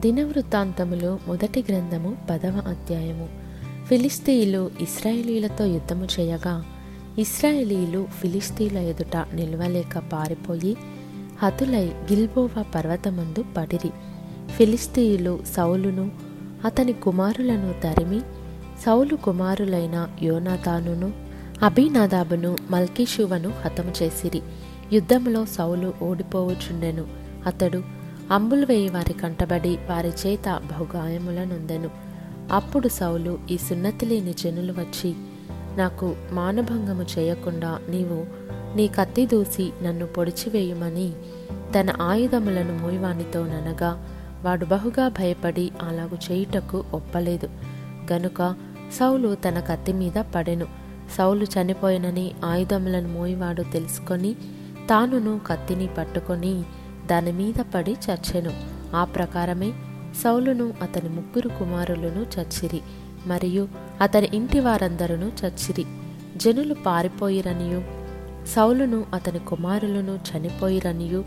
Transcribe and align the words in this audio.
దినవృత్తాంతములు 0.00 1.18
మొదటి 1.28 1.64
గ్రంథము 1.68 2.16
పదవ 2.30 2.62
అధ్యాయము. 2.68 3.28
ఫిలిస్తీయులు 3.88 4.70
ఇస్రాయేలీలతో 4.80 5.64
యుద్ధము 5.64 6.08
చేయగా 6.20 6.64
ఇస్రాయేలీలు 7.18 8.06
ఫిలిస్తీన్ల 8.20 8.78
ఎదుట 8.78 9.16
నిల్వలేక 9.34 9.98
పారిపోయి 9.98 10.76
హతులై 11.42 11.84
గిల్బోవా 11.84 12.62
పర్వతమందు 12.62 13.44
పడిరి. 13.56 13.90
ఫిలిస్తీయులు 14.56 15.38
సౌలును 15.56 16.10
అతని 16.64 16.92
కుమారులను 16.92 17.74
తరిమి 17.82 18.20
సౌలు 18.86 19.16
కుమారులైన 19.16 20.08
యోనాతానును 20.22 21.12
అభినాదాబును 21.62 22.56
మల్కీషువను 22.70 23.48
హతము 23.48 23.92
చేసిరి. 24.02 24.42
యుద్ధంలో 24.92 25.46
సౌలు 25.46 25.94
ఓడిపోవచుండెను 26.02 27.04
అతడు 27.46 27.99
అంబులు 28.30 28.66
వేయి 28.66 28.88
వారి 28.88 29.12
కంటబడి 29.12 29.78
వారి 29.90 30.12
చేత 30.26 30.60
బహుగాయములనుందెను. 30.70 31.90
అప్పుడు 32.52 32.88
సౌలు 32.88 33.38
ఈ 33.50 33.58
సున్నతి 33.58 34.06
లేని 34.06 34.32
జనులు 34.32 34.72
వచ్చి 34.72 35.14
నాకు 35.76 36.16
మానభంగము 36.32 37.06
చేయకుండా 37.18 37.80
నీవు 37.88 38.26
నీ 38.76 38.88
కత్తి 38.88 39.26
దూసి 39.26 39.72
నన్ను 39.82 40.06
పొడిచివేయమని 40.06 41.12
తన 41.78 41.94
ఆయుధములను 42.02 42.78
మోయివానితో 42.78 43.46
ననగా 43.46 44.08
వాడు 44.42 44.64
బహుగా 44.64 45.08
భయపడి 45.08 45.70
అలాగు 45.82 46.32
చేయుటకు 46.32 46.84
ఒప్పలేదు. 46.92 47.48
గనుక 48.12 48.54
సౌలు 48.92 49.34
తన 49.34 49.60
కత్తి 49.60 49.92
మీద 49.92 50.22
పడెను. 50.34 50.66
సౌలు 51.18 51.44
చనిపోయినని 51.44 52.32
ఆయుధములను 52.44 53.08
మోయివాడు 53.08 53.62
తెలుసుకొని 53.62 54.34
తానును 54.90 55.40
కత్తిని 55.46 55.88
పట్టుకొని 55.98 56.64
దాని 57.10 57.32
మీద 57.32 57.54
పడి 57.74 57.92
చచ్చెను. 57.92 58.52
ఆ 58.96 59.04
ప్రకారమే 59.04 59.72
సౌలును 60.24 60.72
అతని 60.82 61.08
ముగ్గురు 61.08 61.48
కుమారులను 61.48 62.40
చచ్చిరి 62.40 62.80
మరియు 63.26 63.68
అతని 64.00 64.28
ఇంటి 64.34 64.60
వారందరూ 64.60 65.14
చచ్చిరి. 65.14 65.84
జనులు 66.36 66.74
పారిపోయిరనియు 66.74 67.84
సౌలును 68.46 69.04
అతని 69.14 69.38
కుమారులను 69.38 70.18
చనిపోయిరనియు 70.30 71.24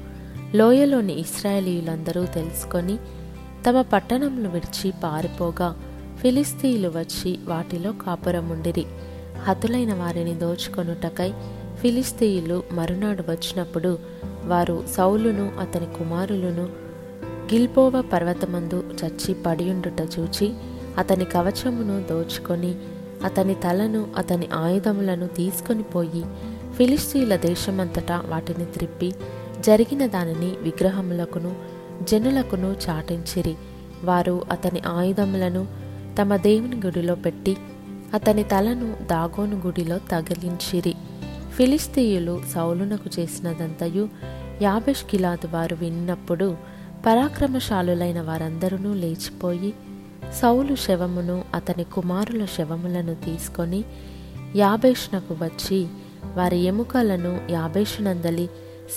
లోయలోని 0.56 1.20
ఇస్రాయేలీయులందరూ 1.20 2.26
తెలుసుకొని 2.26 2.98
తమ 3.70 3.82
పట్టణంను 3.82 4.50
విడిచి 4.50 4.94
పారిపోగా 5.04 5.76
ఫిలిస్తీయులు 6.22 6.88
వచ్చి 6.88 7.40
వాటిలో 7.46 7.92
కాపురముండిరి. 7.92 8.86
హతులైన 9.44 9.94
వారిని 9.94 10.34
దోచుకొనుటకై 10.36 11.34
ఫిలిస్తీయులు 11.82 12.64
మరునాడు 12.72 13.24
వచ్చినప్పుడు 13.32 14.00
వారు 14.46 14.84
సౌలును 14.88 15.52
అతని 15.62 15.86
కుమారులను 15.86 16.64
గిల్పోవ 17.54 18.02
పర్వతమందు 18.02 18.84
చచ్చి 19.04 19.34
పడియుండుట 19.34 20.02
చూచి 20.20 20.54
అతని 20.98 21.26
కవచమును 21.26 22.04
దోచుకొని 22.10 22.76
అతని 23.24 23.54
తలను 23.54 24.08
అతని 24.18 24.48
ఆయుధములను 24.54 25.28
తీసుకొని 25.28 25.84
పోయి 25.84 26.26
ఫిలిస్తీన్ల 26.78 27.36
దేశమంతటా 27.36 28.24
వాటిని 28.28 28.66
త్రిప్పి 28.66 29.14
జరిగిన 29.60 30.06
దానిని 30.06 30.52
విగ్రహములకును 30.62 31.56
జనులకును 32.02 32.76
చాటించిరి. 32.90 33.56
వారు 34.04 34.42
అతని 34.52 34.82
ఆయుధములను 34.88 35.68
తమ 36.22 36.36
దేవుని 36.36 36.82
గుడిలో 36.86 37.16
పెట్టి 37.16 37.58
అతని 38.14 38.44
తలను 38.44 38.94
దాగోను 39.12 39.62
గుడిలో 39.66 39.98
తగిలించిరి. 40.12 40.96
ఫిలిస్తీయులు 41.58 42.42
సౌలునకు 42.54 43.10
చేసినదంతయు 43.20 44.10
యాబెష్ 44.62 45.04
గిలాదు 45.16 45.48
వారు 45.48 45.76
విన్నప్పుడు 45.76 46.58
పరాక్రమశాలులైన 47.06 48.22
వారందరూ 48.22 48.94
లేచిపోయి 48.94 49.74
సౌలు 50.42 50.76
శవమును 50.76 51.44
అతని 51.54 51.84
కుమారుల 51.84 52.46
శవములను 52.46 53.16
తీసుకొని 53.16 53.84
యాబేష్నకు 54.56 55.34
వచ్చి 55.34 55.88
వారి 56.36 56.58
ఎముకలను 56.58 57.42
యాబేషునందలి 57.50 58.50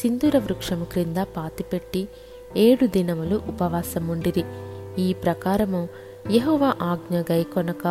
సింధూర 0.03 0.39
వృక్షము 0.39 0.85
క్రింద 0.85 1.17
పాతిపెట్టి 1.17 2.09
ఏడు 2.57 2.87
దినములు 2.87 3.41
ఉపవాసముండిరి. 3.49 4.45
ఈ 4.99 5.13
ప్రకారము 5.13 5.89
యహోవా 6.31 6.75
ఆజ్ఞ 6.83 7.19
గైకొనక 7.19 7.87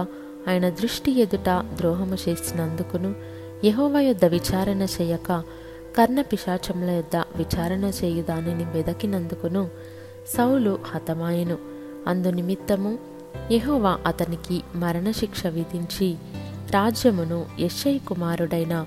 ఆయన 0.47 0.69
దృష్టి 0.69 1.19
ఎదుట 1.19 1.65
ద్రోహము 1.77 2.17
చేసినందుకును 2.29 3.15
యహోవ 3.63 3.99
యొద్ద 3.99 4.25
విచారణ 4.25 4.81
చేయక 4.83 5.43
కర్ణ 5.97 6.21
పిశాచముల 6.21 6.89
యొద్ద 6.89 7.15
విచారణ 7.15 7.91
చేయు 8.03 8.23
దానిని 8.23 8.63
వెదకినందుకును 8.63 9.69
సౌలు 10.27 10.79
హతమాయెను. 10.85 11.57
అందు 12.07 12.27
నిమిత్తము 12.27 12.97
యహోవా 13.51 13.99
అతనికి 14.05 14.61
మరణశిక్ష 14.75 15.47
విధించి 15.47 16.15
రాజ్యమును 16.71 17.45
యశ్ఐ 17.59 17.97
కుమారుడైన 17.97 18.85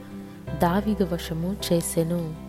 దావిదు 0.62 1.04
వశము 1.04 1.56
చేసెను. 1.72 2.47